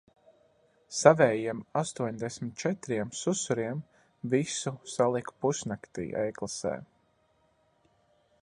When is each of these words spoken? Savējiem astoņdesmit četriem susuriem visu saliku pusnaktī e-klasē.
Savējiem 0.99 1.59
astoņdesmit 1.81 2.57
četriem 2.63 3.13
susuriem 3.19 3.85
visu 4.35 4.75
saliku 4.95 5.39
pusnaktī 5.45 6.11
e-klasē. 6.27 6.77